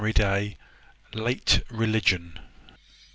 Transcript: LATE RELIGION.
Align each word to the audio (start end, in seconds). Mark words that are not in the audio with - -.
LATE 1.13 1.61
RELIGION. 1.69 2.39